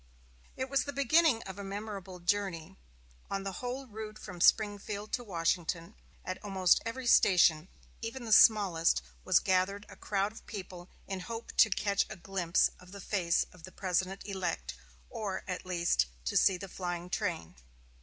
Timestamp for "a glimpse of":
12.09-12.93